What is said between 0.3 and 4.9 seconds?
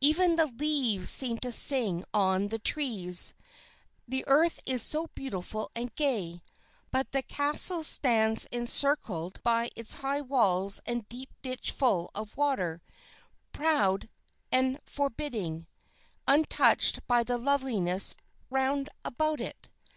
the leaves seem to sing on the trees, the earth is